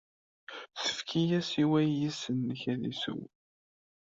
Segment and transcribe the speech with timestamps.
[0.81, 3.21] Tefkid-as i wayis-nnek ad isew.